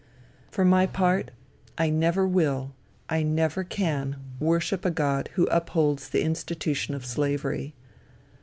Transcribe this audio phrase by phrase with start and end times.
[0.49, 1.29] For my part,
[1.77, 2.73] I never will,
[3.07, 7.75] I never can, worship a God who upholds the institution of slavery.